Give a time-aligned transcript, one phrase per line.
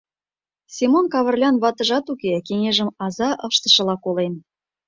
[0.75, 4.33] Семон Кавырлян ватыжат уке: кеҥежым аза ыштышыла колен.